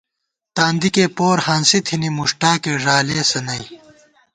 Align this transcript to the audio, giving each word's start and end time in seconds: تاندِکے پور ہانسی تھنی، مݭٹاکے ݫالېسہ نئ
تاندِکے 0.55 1.05
پور 1.15 1.37
ہانسی 1.45 1.79
تھنی، 1.87 2.09
مݭٹاکے 2.17 2.73
ݫالېسہ 2.83 3.39
نئ 3.45 3.63